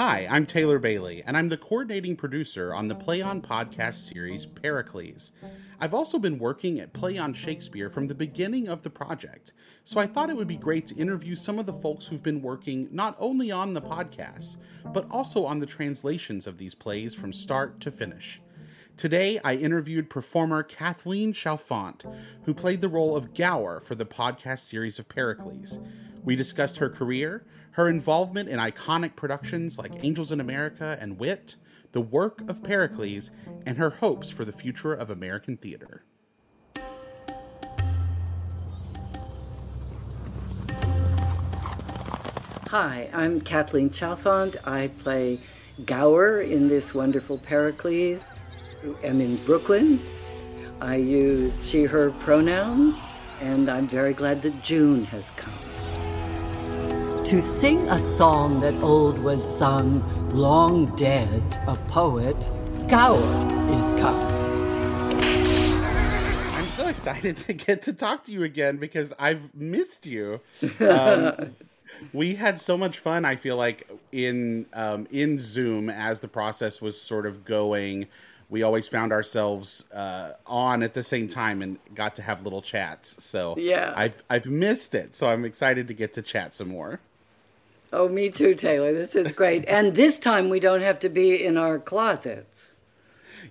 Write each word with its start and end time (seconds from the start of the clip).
Hi, 0.00 0.26
I'm 0.30 0.46
Taylor 0.46 0.78
Bailey, 0.78 1.22
and 1.26 1.36
I'm 1.36 1.50
the 1.50 1.58
coordinating 1.58 2.16
producer 2.16 2.72
on 2.72 2.88
the 2.88 2.94
Play 2.94 3.20
On 3.20 3.42
podcast 3.42 3.96
series 3.96 4.46
Pericles. 4.46 5.30
I've 5.78 5.92
also 5.92 6.18
been 6.18 6.38
working 6.38 6.80
at 6.80 6.94
Play 6.94 7.18
On 7.18 7.34
Shakespeare 7.34 7.90
from 7.90 8.06
the 8.06 8.14
beginning 8.14 8.66
of 8.66 8.80
the 8.80 8.88
project, 8.88 9.52
so 9.84 10.00
I 10.00 10.06
thought 10.06 10.30
it 10.30 10.36
would 10.36 10.48
be 10.48 10.56
great 10.56 10.86
to 10.86 10.96
interview 10.96 11.36
some 11.36 11.58
of 11.58 11.66
the 11.66 11.74
folks 11.74 12.06
who've 12.06 12.22
been 12.22 12.40
working 12.40 12.88
not 12.90 13.14
only 13.18 13.50
on 13.50 13.74
the 13.74 13.82
podcast, 13.82 14.56
but 14.86 15.06
also 15.10 15.44
on 15.44 15.58
the 15.58 15.66
translations 15.66 16.46
of 16.46 16.56
these 16.56 16.74
plays 16.74 17.14
from 17.14 17.30
start 17.30 17.78
to 17.80 17.90
finish. 17.90 18.40
Today, 18.96 19.38
I 19.44 19.56
interviewed 19.56 20.08
performer 20.08 20.62
Kathleen 20.62 21.34
Chalfant, 21.34 22.10
who 22.44 22.54
played 22.54 22.80
the 22.80 22.88
role 22.88 23.16
of 23.16 23.34
Gower 23.34 23.80
for 23.80 23.94
the 23.94 24.06
podcast 24.06 24.60
series 24.60 24.98
of 24.98 25.10
Pericles. 25.10 25.78
We 26.22 26.36
discussed 26.36 26.76
her 26.78 26.90
career, 26.90 27.46
her 27.72 27.88
involvement 27.88 28.48
in 28.48 28.58
iconic 28.58 29.16
productions 29.16 29.78
like 29.78 30.04
Angels 30.04 30.30
in 30.30 30.40
America 30.40 30.98
and 31.00 31.18
Wit, 31.18 31.56
the 31.92 32.00
work 32.00 32.42
of 32.48 32.62
Pericles, 32.62 33.30
and 33.64 33.78
her 33.78 33.90
hopes 33.90 34.30
for 34.30 34.44
the 34.44 34.52
future 34.52 34.92
of 34.92 35.10
American 35.10 35.56
theater. 35.56 36.04
Hi, 42.68 43.10
I'm 43.12 43.40
Kathleen 43.40 43.90
Chalfant. 43.90 44.56
I 44.64 44.88
play 44.98 45.40
Gower 45.86 46.40
in 46.40 46.68
this 46.68 46.94
wonderful 46.94 47.38
Pericles. 47.38 48.30
I'm 49.02 49.20
in 49.20 49.36
Brooklyn. 49.44 50.00
I 50.80 50.96
use 50.96 51.68
she, 51.68 51.84
her 51.84 52.10
pronouns, 52.12 53.02
and 53.40 53.68
I'm 53.68 53.88
very 53.88 54.12
glad 54.12 54.40
that 54.42 54.62
June 54.62 55.04
has 55.04 55.30
come. 55.32 55.79
To 57.30 57.40
sing 57.40 57.88
a 57.88 57.96
song 57.96 58.58
that 58.58 58.74
old 58.82 59.16
was 59.20 59.40
sung, 59.40 60.02
long 60.34 60.86
dead, 60.96 61.28
a 61.68 61.76
poet, 61.86 62.34
Gower 62.88 63.22
is 63.72 63.92
come. 63.92 64.16
I'm 66.52 66.68
so 66.70 66.88
excited 66.88 67.36
to 67.36 67.52
get 67.52 67.82
to 67.82 67.92
talk 67.92 68.24
to 68.24 68.32
you 68.32 68.42
again 68.42 68.78
because 68.78 69.14
I've 69.16 69.54
missed 69.54 70.06
you. 70.06 70.40
Um, 70.80 71.54
we 72.12 72.34
had 72.34 72.58
so 72.58 72.76
much 72.76 72.98
fun. 72.98 73.24
I 73.24 73.36
feel 73.36 73.56
like 73.56 73.88
in 74.10 74.66
um, 74.72 75.06
in 75.12 75.38
Zoom 75.38 75.88
as 75.88 76.18
the 76.18 76.28
process 76.28 76.82
was 76.82 77.00
sort 77.00 77.26
of 77.26 77.44
going. 77.44 78.08
We 78.48 78.64
always 78.64 78.88
found 78.88 79.12
ourselves 79.12 79.88
uh, 79.92 80.32
on 80.48 80.82
at 80.82 80.94
the 80.94 81.04
same 81.04 81.28
time 81.28 81.62
and 81.62 81.78
got 81.94 82.16
to 82.16 82.22
have 82.22 82.42
little 82.42 82.62
chats. 82.62 83.22
So 83.22 83.54
Yeah. 83.56 83.92
I've 83.94 84.20
I've 84.28 84.46
missed 84.46 84.96
it. 84.96 85.14
So 85.14 85.28
I'm 85.28 85.44
excited 85.44 85.86
to 85.86 85.94
get 85.94 86.12
to 86.14 86.22
chat 86.22 86.54
some 86.54 86.70
more. 86.70 86.98
Oh, 87.92 88.08
me 88.08 88.30
too, 88.30 88.54
Taylor. 88.54 88.92
This 88.92 89.16
is 89.16 89.32
great. 89.32 89.64
and 89.68 89.94
this 89.94 90.18
time 90.18 90.48
we 90.48 90.60
don't 90.60 90.82
have 90.82 90.98
to 91.00 91.08
be 91.08 91.44
in 91.44 91.56
our 91.56 91.78
closets. 91.78 92.72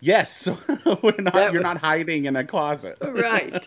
Yes, 0.00 0.46
we're 1.02 1.14
not. 1.18 1.34
That 1.34 1.52
you're 1.52 1.54
was- 1.54 1.62
not 1.62 1.78
hiding 1.78 2.26
in 2.26 2.36
a 2.36 2.44
closet. 2.44 2.96
Right. 3.00 3.66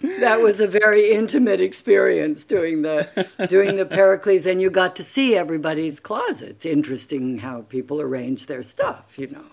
that 0.00 0.40
was 0.40 0.60
a 0.62 0.66
very 0.66 1.10
intimate 1.10 1.60
experience 1.60 2.44
doing 2.44 2.80
the 2.80 3.28
doing 3.48 3.76
the 3.76 3.84
Pericles, 3.84 4.46
and 4.46 4.62
you 4.62 4.70
got 4.70 4.96
to 4.96 5.04
see 5.04 5.36
everybody's 5.36 6.00
closets. 6.00 6.64
Interesting 6.64 7.38
how 7.38 7.62
people 7.62 8.00
arrange 8.00 8.46
their 8.46 8.62
stuff, 8.62 9.18
you 9.18 9.26
know. 9.28 9.44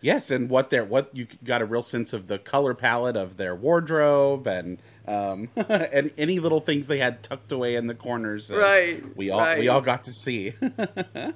Yes, 0.00 0.30
and 0.30 0.48
what 0.48 0.70
their 0.70 0.84
what 0.84 1.14
you 1.14 1.26
got 1.44 1.62
a 1.62 1.64
real 1.64 1.82
sense 1.82 2.12
of 2.12 2.26
the 2.28 2.38
color 2.38 2.74
palette 2.74 3.16
of 3.16 3.36
their 3.36 3.54
wardrobe 3.54 4.46
and 4.46 4.78
um 5.06 5.48
and 5.56 6.12
any 6.16 6.38
little 6.38 6.60
things 6.60 6.86
they 6.86 6.98
had 6.98 7.22
tucked 7.22 7.52
away 7.52 7.74
in 7.74 7.86
the 7.86 7.94
corners. 7.94 8.50
Right, 8.50 9.02
We 9.16 9.30
all 9.30 9.40
right. 9.40 9.58
we 9.58 9.68
all 9.68 9.80
got 9.80 10.04
to 10.04 10.12
see. 10.12 10.54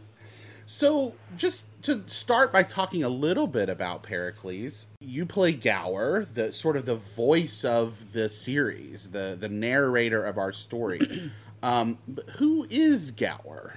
so 0.67 1.15
just 1.37 1.67
to 1.83 2.03
start 2.07 2.53
by 2.53 2.63
talking 2.63 3.03
a 3.03 3.09
little 3.09 3.47
bit 3.47 3.69
about 3.69 4.03
Pericles, 4.05 4.87
you 5.01 5.27
play 5.27 5.53
Gower, 5.53 6.25
the 6.25 6.53
sort 6.53 6.77
of 6.77 6.87
the 6.87 6.95
voice 6.97 7.65
of 7.65 8.13
the 8.13 8.29
series, 8.29 9.11
the 9.11 9.37
the 9.39 9.49
narrator 9.49 10.25
of 10.25 10.39
our 10.39 10.53
story. 10.53 11.31
um, 11.63 11.99
but 12.07 12.29
who 12.39 12.67
is 12.71 13.11
Gower? 13.11 13.75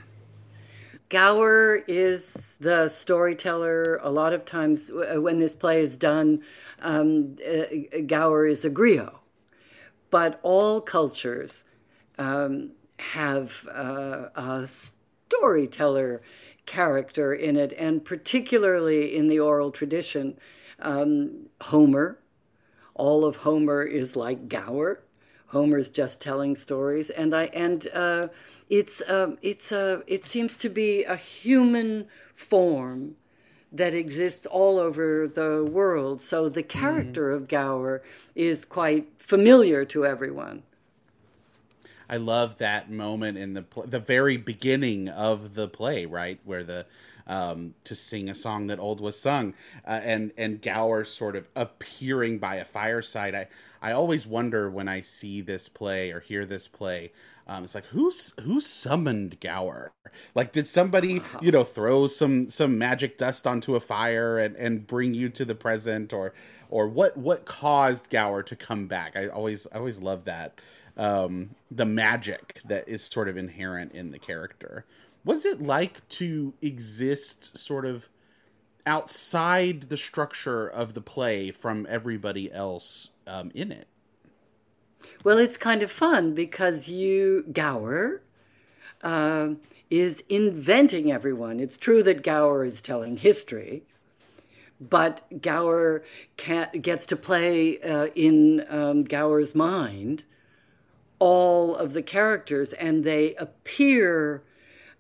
Gower 1.10 1.84
is 1.88 2.58
the 2.60 2.88
storyteller. 2.88 4.00
A 4.02 4.10
lot 4.10 4.34
of 4.34 4.44
times, 4.44 4.90
uh, 4.90 5.22
when 5.22 5.40
this 5.40 5.56
play 5.56 5.82
is 5.82 5.96
done, 5.96 6.42
um, 6.82 7.36
uh, 7.48 7.66
Gower 8.08 8.46
is 8.46 8.66
a 8.66 8.70
griot. 8.70 9.14
But 10.10 10.40
all 10.42 10.82
cultures 10.82 11.64
um, 12.18 12.72
have 12.98 13.68
uh, 13.72 14.30
a 14.36 14.66
storyteller 14.66 16.22
character 16.66 17.34
in 17.34 17.56
it, 17.56 17.74
and 17.74 18.04
particularly 18.04 19.16
in 19.16 19.28
the 19.28 19.40
oral 19.40 19.72
tradition, 19.72 20.38
um, 20.80 21.48
Homer. 21.62 22.20
All 22.96 23.26
of 23.26 23.36
Homer 23.38 23.84
is 23.84 24.16
like 24.16 24.48
Gower. 24.48 25.02
Homer's 25.56 25.90
just 25.90 26.20
telling 26.20 26.54
stories, 26.54 27.10
and 27.10 27.34
I 27.34 27.46
and 27.46 27.88
uh, 27.94 28.28
it's 28.70 29.02
um, 29.10 29.38
it's 29.42 29.72
a 29.72 30.04
it 30.06 30.26
seems 30.26 30.58
to 30.58 30.68
be 30.68 31.06
a 31.06 31.16
human 31.16 32.08
form 32.34 33.16
that 33.72 33.94
exists 33.94 34.46
all 34.46 34.78
over 34.78 35.30
the 35.30 35.64
world. 35.64 36.20
So 36.20 36.50
the 36.50 36.62
character 36.62 37.32
of 37.32 37.48
Gower 37.48 38.04
is 38.36 38.66
quite 38.66 39.08
familiar 39.18 39.86
to 39.86 40.06
everyone. 40.06 40.64
I 42.10 42.18
love 42.18 42.58
that 42.58 42.90
moment 42.90 43.38
in 43.38 43.54
the 43.54 43.64
pl- 43.64 43.88
the 43.88 44.00
very 44.00 44.38
beginning 44.38 45.10
of 45.10 45.56
the 45.56 45.68
play, 45.68 46.06
right, 46.06 46.40
where 46.44 46.64
the 46.64 46.86
um, 47.28 47.74
to 47.86 47.96
sing 47.96 48.30
a 48.30 48.36
song 48.36 48.68
that 48.68 48.80
old 48.80 49.02
was 49.02 49.20
sung, 49.20 49.54
uh, 49.86 50.00
and 50.04 50.32
and 50.38 50.62
Gower 50.62 51.04
sort 51.04 51.36
of 51.36 51.48
appearing 51.56 52.40
by 52.40 52.56
a 52.56 52.66
fireside. 52.66 53.36
I 53.36 53.48
I 53.82 53.92
always 53.92 54.28
wonder 54.28 54.70
when 54.70 54.88
I 54.88 55.02
see 55.02 55.42
this 55.42 55.70
play 55.70 56.12
or 56.12 56.20
hear 56.20 56.46
this 56.46 56.68
play. 56.68 57.12
Um, 57.48 57.64
it's 57.64 57.76
like 57.76 57.86
who's 57.86 58.34
who 58.42 58.60
summoned 58.62 59.40
Gower? 59.40 59.92
Like, 60.34 60.52
did 60.52 60.68
somebody 60.68 61.22
you 61.42 61.52
know 61.52 61.64
throw 61.64 62.08
some 62.08 62.50
some 62.50 62.78
magic 62.78 63.18
dust 63.18 63.46
onto 63.48 63.76
a 63.76 63.80
fire 63.80 64.38
and 64.38 64.56
and 64.56 64.86
bring 64.88 65.14
you 65.14 65.30
to 65.30 65.46
the 65.46 65.56
present, 65.56 66.14
or 66.14 66.34
or 66.70 66.88
what 66.88 67.18
what 67.18 67.46
caused 67.46 68.10
Gower 68.10 68.44
to 68.44 68.56
come 68.56 68.88
back? 68.88 69.16
I 69.16 69.28
always 69.28 69.68
I 69.74 69.78
always 69.78 70.02
love 70.02 70.26
that 70.26 70.60
um, 70.98 71.52
the 71.70 71.86
magic 71.86 72.62
that 72.66 72.88
is 72.88 73.04
sort 73.04 73.28
of 73.28 73.38
inherent 73.38 73.94
in 73.94 74.12
the 74.12 74.20
character. 74.20 74.86
What's 75.24 75.46
it 75.46 75.62
like 75.62 76.08
to 76.10 76.54
exist 76.62 77.58
sort 77.58 77.86
of 77.86 78.08
outside 78.86 79.84
the 79.84 79.98
structure 79.98 80.68
of 80.68 80.94
the 80.94 81.02
play 81.02 81.52
from 81.52 81.88
everybody 81.90 82.52
else 82.52 83.10
um, 83.26 83.52
in 83.56 83.72
it? 83.72 83.88
Well, 85.24 85.38
it's 85.38 85.58
kind 85.58 85.82
of 85.82 85.92
fun 85.92 86.34
because 86.34 86.88
you, 86.88 87.46
Gower, 87.52 88.22
um 89.02 89.60
is 89.90 90.24
inventing 90.30 91.12
everyone. 91.12 91.60
It's 91.60 91.78
true 91.78 92.04
that 92.04 92.24
Gower 92.24 92.66
is 92.66 92.82
telling 92.82 93.18
history, 93.18 93.84
but 94.80 95.22
Gower 95.42 96.04
gets 96.82 97.06
to 97.08 97.16
play 97.16 97.80
uh, 97.82 98.08
in 98.16 98.66
um, 98.70 99.04
Gower's 99.04 99.56
mind 99.56 100.24
all 101.20 101.76
of 101.76 101.94
the 101.94 102.02
characters, 102.02 102.74
and 102.74 103.04
they 103.04 103.36
appear 103.36 104.44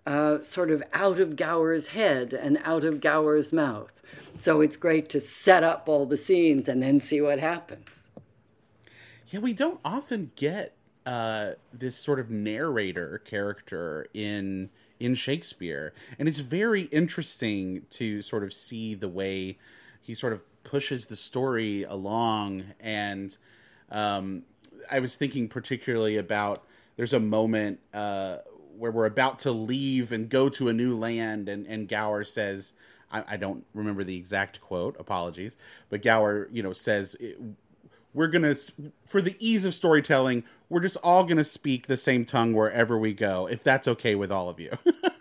uh, 0.05 0.41
sort 0.41 0.71
of 0.71 0.83
out 0.93 1.19
of 1.19 1.35
Gower's 1.35 1.87
head 1.87 2.33
and 2.33 2.59
out 2.63 2.83
of 2.83 3.01
Gower's 3.01 3.51
mouth. 3.51 4.01
So 4.37 4.61
it's 4.61 4.75
great 4.75 5.09
to 5.09 5.19
set 5.19 5.63
up 5.63 5.89
all 5.89 6.05
the 6.05 6.17
scenes 6.17 6.67
and 6.67 6.81
then 6.81 6.99
see 6.99 7.21
what 7.21 7.39
happens. 7.39 8.09
Yeah, 9.29 9.39
we 9.39 9.53
don't 9.53 9.79
often 9.83 10.31
get 10.35 10.75
uh, 11.05 11.51
this 11.73 11.95
sort 11.95 12.19
of 12.19 12.29
narrator 12.29 13.21
character 13.25 14.07
in 14.13 14.69
in 14.97 15.13
Shakespeare, 15.13 15.93
and 16.17 16.27
it's 16.27 16.39
very 16.39 16.83
interesting 16.83 17.85
to 17.89 18.21
sort 18.21 18.43
of 18.43 18.53
see 18.53 18.95
the 18.95 19.09
way 19.09 19.57
he 20.01 20.13
sort 20.13 20.31
of 20.31 20.41
pushes 20.63 21.07
the 21.07 21.17
story 21.17 21.83
along. 21.83 22.63
And 22.79 23.35
um, 23.91 24.43
I 24.89 24.99
was 24.99 25.15
thinking 25.15 25.47
particularly 25.47 26.17
about 26.17 26.63
there's 26.97 27.13
a 27.13 27.19
moment 27.19 27.79
uh, 27.93 28.37
where 28.77 28.91
we're 28.91 29.05
about 29.05 29.39
to 29.39 29.51
leave 29.51 30.11
and 30.11 30.29
go 30.29 30.49
to 30.49 30.69
a 30.69 30.73
new 30.73 30.97
land, 30.97 31.49
and 31.49 31.65
and 31.67 31.87
Gower 31.87 32.23
says. 32.23 32.73
I, 33.11 33.23
I 33.27 33.37
don't 33.37 33.63
remember 33.75 34.03
the 34.03 34.17
exact 34.17 34.59
quote. 34.59 34.99
Apologies, 34.99 35.57
but 35.89 36.01
Gower, 36.01 36.49
you 36.51 36.63
know, 36.63 36.73
says 36.73 37.15
we're 38.15 38.27
gonna 38.27 38.55
for 39.05 39.21
the 39.21 39.35
ease 39.39 39.65
of 39.65 39.75
storytelling 39.75 40.43
we're 40.69 40.79
just 40.79 40.97
all 41.03 41.23
gonna 41.25 41.43
speak 41.43 41.85
the 41.85 41.97
same 41.97 42.25
tongue 42.25 42.53
wherever 42.53 42.97
we 42.97 43.13
go 43.13 43.47
if 43.47 43.61
that's 43.61 43.87
okay 43.87 44.15
with 44.15 44.31
all 44.31 44.49
of 44.49 44.59
you 44.59 44.71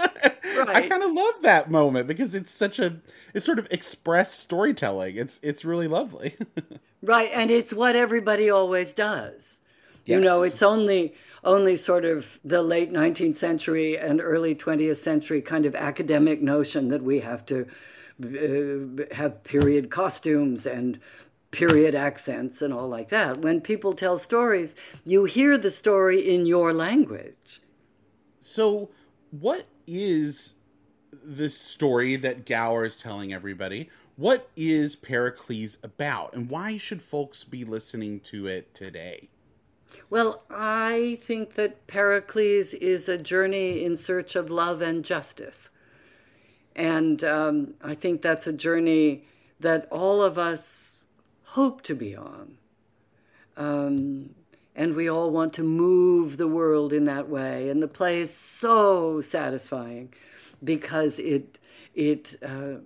right. 0.56 0.76
i 0.76 0.88
kind 0.88 1.02
of 1.02 1.12
love 1.12 1.42
that 1.42 1.70
moment 1.70 2.06
because 2.06 2.34
it's 2.34 2.50
such 2.50 2.78
a 2.78 2.96
it's 3.32 3.44
sort 3.44 3.58
of 3.58 3.66
express 3.70 4.32
storytelling 4.32 5.16
it's 5.16 5.40
it's 5.42 5.64
really 5.64 5.88
lovely 5.88 6.36
right 7.02 7.30
and 7.34 7.50
it's 7.50 7.72
what 7.72 7.96
everybody 7.96 8.50
always 8.50 8.92
does 8.92 9.58
yes. 10.04 10.16
you 10.16 10.20
know 10.20 10.42
it's 10.42 10.62
only 10.62 11.14
only 11.44 11.76
sort 11.76 12.04
of 12.04 12.38
the 12.44 12.62
late 12.62 12.90
19th 12.90 13.36
century 13.36 13.98
and 13.98 14.20
early 14.20 14.54
20th 14.54 14.96
century 14.96 15.42
kind 15.42 15.66
of 15.66 15.74
academic 15.74 16.40
notion 16.40 16.88
that 16.88 17.02
we 17.02 17.20
have 17.20 17.44
to 17.44 17.66
uh, 18.22 19.04
have 19.14 19.42
period 19.44 19.90
costumes 19.90 20.66
and 20.66 20.98
period 21.50 21.94
accents 21.94 22.62
and 22.62 22.74
all 22.74 22.88
like 22.88 23.08
that. 23.10 23.38
When 23.38 23.60
people 23.60 23.92
tell 23.92 24.18
stories, 24.18 24.74
you 25.04 25.24
hear 25.24 25.56
the 25.56 25.70
story 25.70 26.20
in 26.20 26.46
your 26.46 26.72
language. 26.72 27.60
So, 28.40 28.90
what 29.30 29.64
is 29.86 30.54
this 31.24 31.58
story 31.58 32.16
that 32.16 32.46
Gower 32.46 32.84
is 32.84 32.98
telling 32.98 33.32
everybody? 33.32 33.90
What 34.16 34.48
is 34.56 34.94
Pericles 34.96 35.78
about, 35.82 36.34
and 36.34 36.48
why 36.48 36.76
should 36.76 37.02
folks 37.02 37.44
be 37.44 37.64
listening 37.64 38.20
to 38.20 38.46
it 38.46 38.72
today? 38.74 39.28
Well, 40.10 40.42
I 40.50 41.18
think 41.20 41.54
that 41.54 41.86
Pericles 41.86 42.74
is 42.74 43.08
a 43.08 43.18
journey 43.18 43.84
in 43.84 43.96
search 43.96 44.36
of 44.36 44.50
love 44.50 44.82
and 44.82 45.04
justice. 45.04 45.70
And 46.76 47.22
um, 47.24 47.74
I 47.82 47.94
think 47.94 48.22
that's 48.22 48.46
a 48.46 48.52
journey 48.52 49.24
that 49.60 49.86
all 49.90 50.22
of 50.22 50.38
us 50.38 51.06
hope 51.42 51.82
to 51.82 51.94
be 51.94 52.16
on. 52.16 52.58
Um, 53.56 54.34
and 54.76 54.94
we 54.94 55.08
all 55.08 55.30
want 55.30 55.52
to 55.54 55.62
move 55.62 56.36
the 56.36 56.48
world 56.48 56.92
in 56.92 57.04
that 57.04 57.28
way. 57.28 57.68
And 57.68 57.82
the 57.82 57.88
play 57.88 58.20
is 58.20 58.32
so 58.32 59.20
satisfying 59.20 60.12
because 60.62 61.18
it 61.18 61.58
it 61.94 62.36
uh, 62.42 62.76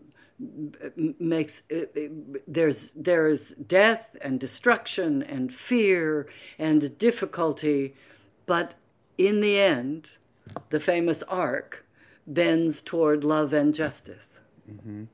makes 1.19 1.62
it, 1.69 1.93
it, 1.94 2.52
there's 2.52 2.93
there's 2.93 3.50
death 3.50 4.17
and 4.23 4.38
destruction 4.38 5.23
and 5.23 5.52
fear 5.52 6.29
and 6.58 6.96
difficulty, 6.99 7.94
but 8.46 8.75
in 9.17 9.41
the 9.41 9.58
end, 9.58 10.11
the 10.70 10.81
famous 10.81 11.23
arc 11.25 11.84
bends 12.26 12.82
toward 12.82 13.25
love 13.25 13.52
and 13.52 13.75
justice. 13.75 14.41
Mm-hmm. 14.70 15.05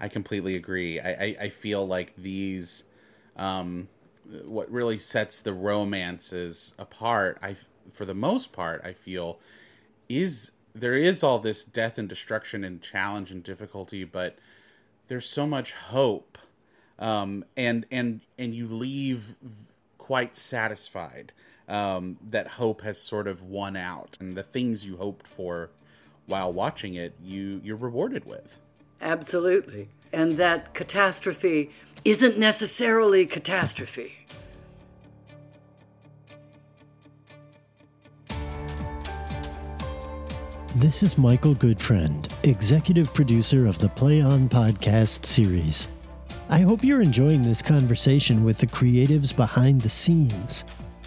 I 0.00 0.08
completely 0.08 0.56
agree. 0.56 1.00
I, 1.00 1.10
I, 1.10 1.36
I 1.42 1.48
feel 1.48 1.86
like 1.86 2.14
these, 2.16 2.84
um, 3.36 3.88
what 4.44 4.70
really 4.70 4.98
sets 4.98 5.40
the 5.40 5.52
romances 5.52 6.74
apart, 6.78 7.38
I, 7.42 7.56
for 7.92 8.04
the 8.04 8.14
most 8.14 8.52
part, 8.52 8.82
I 8.84 8.92
feel, 8.92 9.38
is 10.08 10.52
there 10.74 10.94
is 10.94 11.22
all 11.22 11.38
this 11.38 11.64
death 11.64 11.98
and 11.98 12.08
destruction 12.08 12.64
and 12.64 12.82
challenge 12.82 13.30
and 13.30 13.42
difficulty, 13.42 14.04
but 14.04 14.38
there's 15.08 15.26
so 15.28 15.46
much 15.46 15.72
hope, 15.72 16.38
um, 16.98 17.44
and 17.56 17.86
and 17.90 18.20
and 18.38 18.54
you 18.54 18.66
leave 18.66 19.36
quite 19.98 20.36
satisfied 20.36 21.32
um, 21.68 22.16
that 22.28 22.46
hope 22.46 22.82
has 22.82 23.00
sort 23.00 23.28
of 23.28 23.42
won 23.42 23.76
out, 23.76 24.16
and 24.20 24.36
the 24.36 24.42
things 24.42 24.84
you 24.84 24.96
hoped 24.96 25.26
for 25.26 25.70
while 26.26 26.52
watching 26.52 26.94
it, 26.94 27.14
you 27.22 27.60
you're 27.62 27.76
rewarded 27.76 28.24
with. 28.24 28.58
Absolutely. 29.04 29.90
And 30.14 30.32
that 30.38 30.72
catastrophe 30.72 31.70
isn't 32.06 32.38
necessarily 32.38 33.26
catastrophe. 33.26 34.14
This 40.76 41.02
is 41.02 41.18
Michael 41.18 41.54
Goodfriend, 41.54 42.32
executive 42.44 43.12
producer 43.12 43.66
of 43.66 43.78
the 43.78 43.90
Play 43.90 44.22
On 44.22 44.48
podcast 44.48 45.26
series. 45.26 45.88
I 46.48 46.60
hope 46.60 46.82
you're 46.82 47.02
enjoying 47.02 47.42
this 47.42 47.62
conversation 47.62 48.42
with 48.42 48.58
the 48.58 48.66
creatives 48.66 49.36
behind 49.36 49.82
the 49.82 49.90
scenes. 49.90 50.64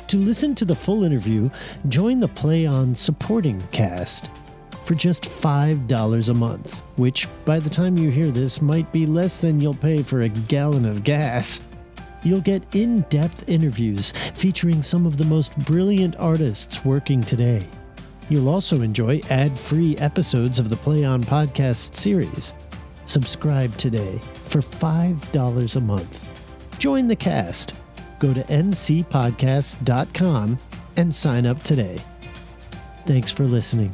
To 0.08 0.18
listen 0.18 0.54
to 0.56 0.66
the 0.66 0.76
full 0.76 1.04
interview, 1.04 1.50
join 1.90 2.20
the 2.20 2.28
Play 2.28 2.66
On 2.66 2.94
supporting 2.94 3.60
cast 3.72 4.30
for 4.88 4.95
just 4.95 5.25
$5 5.25 6.30
a 6.30 6.34
month, 6.34 6.81
which 6.95 7.28
by 7.44 7.60
the 7.60 7.69
time 7.69 7.98
you 7.98 8.10
hear 8.10 8.31
this 8.31 8.62
might 8.62 8.89
be 8.94 9.06
less 9.06 9.36
than 9.38 9.60
you'll 9.60 9.74
pay 9.74 10.01
for 10.01 10.22
a 10.22 10.30
gallon 10.30 10.86
of 10.86 11.04
gas. 11.04 11.62
You'll 12.24 12.39
get 12.39 12.63
in 12.74 13.01
depth 13.10 13.50
interviews 13.50 14.13
featuring 14.34 14.81
some 14.81 15.06
of 15.06 15.18
the 15.18 15.25
most 15.25 15.60
brilliant 15.60 16.16
artists 16.16 16.86
working 16.86 17.22
today. 17.22 17.68
You'll 18.30 18.48
also 18.48 18.81
enjoy 18.81 19.19
ad 19.30 19.60
free 19.60 19.98
episodes 19.98 20.57
of 20.57 20.69
the 20.69 20.78
Play 20.78 21.04
On 21.04 21.22
podcast 21.22 21.94
series. 21.94 22.54
Subscribe 23.04 23.75
today 23.75 24.22
for 24.45 24.62
$5 24.62 25.75
a 25.75 25.81
month. 25.81 26.25
Join 26.80 27.07
the 27.07 27.16
cast. 27.18 27.74
Go 28.19 28.34
to 28.34 28.42
ncpodcast.com 28.44 30.60
and 30.95 31.13
sign 31.13 31.45
up 31.45 31.62
today. 31.63 32.01
Thanks 33.06 33.31
for 33.31 33.44
listening. 33.44 33.94